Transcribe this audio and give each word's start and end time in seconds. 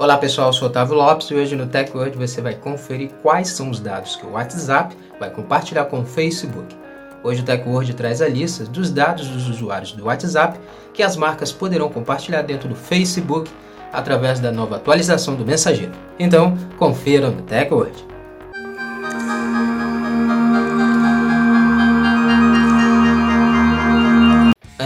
Olá 0.00 0.16
pessoal, 0.16 0.46
eu 0.46 0.52
sou 0.54 0.68
Otávio 0.68 0.94
Lopes 0.94 1.30
e 1.30 1.34
hoje 1.34 1.54
no 1.54 1.66
TechWord 1.66 2.16
você 2.16 2.40
vai 2.40 2.54
conferir 2.54 3.10
quais 3.22 3.48
são 3.50 3.68
os 3.68 3.80
dados 3.80 4.16
que 4.16 4.24
o 4.24 4.30
WhatsApp 4.30 4.96
vai 5.18 5.28
compartilhar 5.28 5.84
com 5.84 6.00
o 6.00 6.06
Facebook. 6.06 6.74
Hoje 7.22 7.42
o 7.42 7.44
TechWord 7.44 7.92
traz 7.92 8.22
a 8.22 8.26
lista 8.26 8.64
dos 8.64 8.90
dados 8.90 9.28
dos 9.28 9.46
usuários 9.46 9.92
do 9.92 10.06
WhatsApp 10.06 10.58
que 10.94 11.02
as 11.02 11.18
marcas 11.18 11.52
poderão 11.52 11.90
compartilhar 11.90 12.40
dentro 12.40 12.66
do 12.66 12.74
Facebook 12.74 13.50
através 13.92 14.40
da 14.40 14.50
nova 14.50 14.76
atualização 14.76 15.34
do 15.34 15.44
mensageiro. 15.44 15.92
Então, 16.18 16.56
confira 16.78 17.28
no 17.28 17.42
TechWord. 17.42 17.92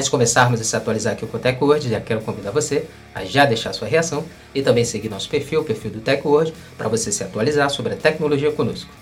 Antes 0.05 0.11
de 0.11 0.19
começarmos 0.19 0.61
a 0.61 0.65
se 0.65 0.77
atualizar 0.77 1.15
aqui 1.15 1.27
com 1.27 1.39
o 1.39 1.41
TechWord, 1.41 1.89
já 1.89 1.99
quero 1.99 2.21
convidar 2.21 2.51
você 2.51 2.87
a 3.15 3.25
já 3.25 3.47
deixar 3.47 3.73
sua 3.73 3.89
reação 3.89 4.23
e 4.55 4.61
também 4.61 4.85
seguir 4.85 5.09
nosso 5.09 5.31
perfil, 5.31 5.63
o 5.63 5.65
perfil 5.65 5.93
do 5.93 6.01
TechWord, 6.03 6.53
para 6.77 6.89
você 6.89 7.11
se 7.11 7.25
atualizar 7.25 7.71
sobre 7.71 7.95
a 7.95 7.97
tecnologia 7.97 8.53
conosco. 8.53 8.93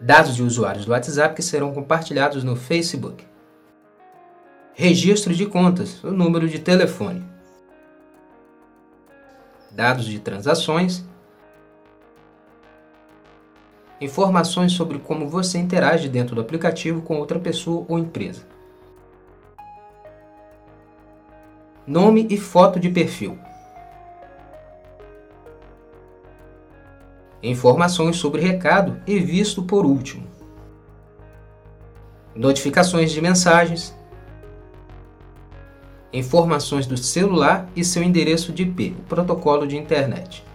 Dados 0.00 0.36
de 0.36 0.44
usuários 0.44 0.84
do 0.84 0.92
WhatsApp 0.92 1.34
que 1.34 1.42
serão 1.42 1.74
compartilhados 1.74 2.44
no 2.44 2.54
Facebook. 2.54 3.26
Registro 4.72 5.34
de 5.34 5.46
contas, 5.46 6.04
o 6.04 6.12
número 6.12 6.48
de 6.48 6.60
telefone. 6.60 7.24
Dados 9.72 10.04
de 10.04 10.20
transações 10.20 11.04
informações 14.00 14.72
sobre 14.72 14.98
como 14.98 15.28
você 15.28 15.58
interage 15.58 16.08
dentro 16.08 16.34
do 16.34 16.40
aplicativo 16.40 17.02
com 17.02 17.18
outra 17.18 17.38
pessoa 17.38 17.84
ou 17.86 17.98
empresa. 17.98 18.42
Nome 21.86 22.26
e 22.30 22.38
foto 22.38 22.80
de 22.80 22.88
perfil. 22.88 23.38
Informações 27.42 28.16
sobre 28.16 28.40
recado 28.40 29.00
e 29.06 29.18
visto 29.18 29.62
por 29.62 29.84
último. 29.84 30.26
Notificações 32.34 33.10
de 33.12 33.20
mensagens. 33.20 33.94
Informações 36.12 36.86
do 36.86 36.96
celular 36.96 37.68
e 37.74 37.84
seu 37.84 38.02
endereço 38.02 38.52
de 38.52 38.62
IP, 38.62 38.96
protocolo 39.08 39.66
de 39.66 39.76
internet 39.76 40.49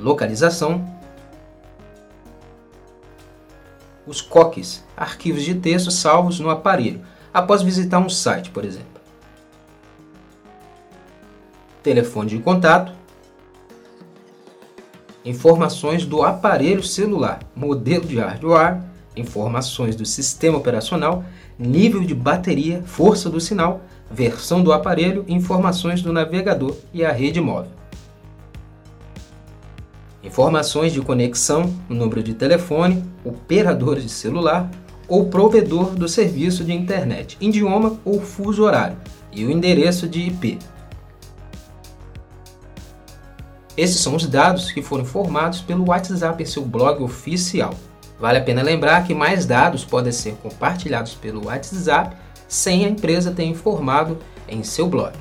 localização, 0.00 0.84
os 4.06 4.20
COCs, 4.20 4.82
arquivos 4.96 5.44
de 5.44 5.54
texto 5.54 5.90
salvos 5.90 6.40
no 6.40 6.50
aparelho, 6.50 7.02
após 7.32 7.62
visitar 7.62 7.98
um 7.98 8.08
site, 8.08 8.50
por 8.50 8.64
exemplo. 8.64 8.88
Telefone 11.82 12.30
de 12.30 12.38
contato, 12.38 12.92
informações 15.24 16.04
do 16.04 16.22
aparelho 16.22 16.82
celular, 16.82 17.40
modelo 17.54 18.06
de 18.06 18.18
hardware, 18.18 18.80
informações 19.16 19.94
do 19.94 20.04
sistema 20.04 20.58
operacional, 20.58 21.24
nível 21.58 22.00
de 22.00 22.14
bateria, 22.14 22.82
força 22.82 23.28
do 23.28 23.40
sinal, 23.40 23.82
versão 24.10 24.62
do 24.62 24.72
aparelho, 24.72 25.24
informações 25.28 26.02
do 26.02 26.12
navegador 26.12 26.74
e 26.92 27.04
a 27.04 27.12
rede 27.12 27.40
móvel 27.40 27.79
informações 30.22 30.92
de 30.92 31.00
conexão, 31.00 31.74
o 31.88 31.94
número 31.94 32.22
de 32.22 32.34
telefone, 32.34 33.04
operador 33.24 33.98
de 33.98 34.08
celular 34.08 34.70
ou 35.08 35.26
provedor 35.26 35.94
do 35.94 36.08
serviço 36.08 36.64
de 36.64 36.72
internet, 36.72 37.36
idioma 37.40 37.98
ou 38.04 38.20
fuso 38.20 38.62
horário 38.62 38.96
e 39.32 39.44
o 39.44 39.50
endereço 39.50 40.08
de 40.08 40.20
IP. 40.20 40.58
Esses 43.76 44.00
são 44.00 44.14
os 44.14 44.26
dados 44.26 44.70
que 44.72 44.82
foram 44.82 45.04
formados 45.04 45.60
pelo 45.60 45.88
WhatsApp 45.88 46.42
em 46.42 46.46
seu 46.46 46.64
blog 46.64 47.02
oficial. 47.02 47.74
Vale 48.18 48.38
a 48.38 48.42
pena 48.42 48.62
lembrar 48.62 49.06
que 49.06 49.14
mais 49.14 49.46
dados 49.46 49.84
podem 49.84 50.12
ser 50.12 50.34
compartilhados 50.42 51.14
pelo 51.14 51.46
WhatsApp 51.46 52.14
sem 52.46 52.84
a 52.84 52.88
empresa 52.88 53.30
ter 53.30 53.44
informado 53.44 54.18
em 54.46 54.62
seu 54.62 54.86
blog. 54.86 55.14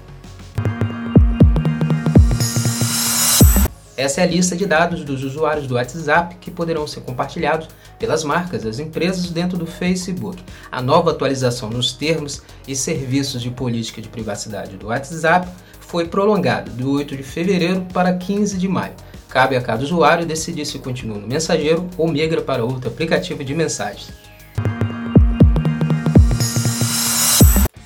Essa 4.00 4.22
é 4.22 4.24
a 4.24 4.28
lista 4.28 4.56
de 4.56 4.66
dados 4.66 5.04
dos 5.04 5.26
usuários 5.26 5.68
do 5.68 5.76
WhatsApp 5.76 6.38
que 6.40 6.50
poderão 6.50 6.88
ser 6.88 7.02
compartilhados 7.02 7.68
pelas 8.00 8.24
marcas 8.24 8.64
das 8.64 8.80
empresas 8.80 9.30
dentro 9.30 9.58
do 9.58 9.66
Facebook. 9.66 10.42
A 10.72 10.82
nova 10.82 11.12
atualização 11.12 11.70
nos 11.70 11.92
termos 11.92 12.42
e 12.66 12.78
serviços 12.78 13.42
de 13.42 13.50
política 13.50 14.02
de 14.02 14.08
privacidade 14.08 14.78
do 14.78 14.88
WhatsApp 14.88 15.50
foi 15.82 16.08
prolongada 16.08 16.72
do 16.72 16.94
8 16.94 17.18
de 17.18 17.24
fevereiro 17.24 17.86
para 17.94 18.14
15 18.14 18.58
de 18.58 18.70
maio. 18.70 18.94
Cabe 19.28 19.58
a 19.58 19.62
cada 19.62 19.84
usuário 19.84 20.26
decidir 20.26 20.66
se 20.66 20.80
continua 20.80 21.18
no 21.18 21.28
mensageiro 21.28 21.86
ou 21.98 22.08
migra 22.08 22.40
para 22.40 22.64
outro 22.64 22.90
aplicativo 22.90 23.44
de 23.44 23.54
mensagens. 23.54 24.14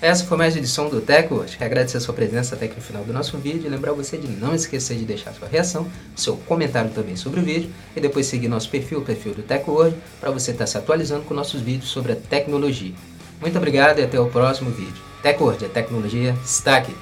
Essa 0.03 0.25
foi 0.25 0.37
mais 0.37 0.53
uma 0.53 0.59
edição 0.59 0.89
do 0.89 0.99
TechWatch. 0.99 1.63
Agradecer 1.63 1.95
a 1.95 2.01
sua 2.01 2.13
presença 2.13 2.55
até 2.55 2.65
aqui 2.65 2.75
no 2.75 2.81
final 2.81 3.05
do 3.05 3.13
nosso 3.13 3.37
vídeo 3.37 3.65
e 3.65 3.69
lembrar 3.69 3.93
você 3.93 4.17
de 4.17 4.27
não 4.27 4.53
esquecer 4.53 4.97
de 4.97 5.05
deixar 5.05 5.31
sua 5.31 5.47
reação, 5.47 5.89
seu 6.13 6.35
comentário 6.35 6.91
também 6.91 7.15
sobre 7.15 7.39
o 7.39 7.43
vídeo 7.43 7.71
e 7.95 8.01
depois 8.01 8.25
seguir 8.25 8.49
nosso 8.49 8.69
perfil, 8.69 8.99
o 8.99 9.05
perfil 9.05 9.33
do 9.33 9.43
TechWord, 9.43 9.95
para 10.19 10.29
você 10.29 10.51
estar 10.51 10.67
se 10.67 10.77
atualizando 10.77 11.23
com 11.23 11.33
nossos 11.33 11.61
vídeos 11.61 11.89
sobre 11.89 12.11
a 12.11 12.15
tecnologia. 12.17 12.91
Muito 13.39 13.57
obrigado 13.57 13.99
e 13.99 14.03
até 14.03 14.19
o 14.19 14.27
próximo 14.27 14.71
vídeo. 14.71 15.01
TechWord, 15.21 15.67
a 15.67 15.69
tecnologia 15.69 16.35
está 16.43 16.75
aqui. 16.75 16.93